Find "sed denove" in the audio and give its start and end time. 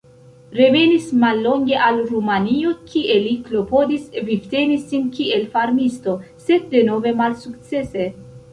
6.49-7.17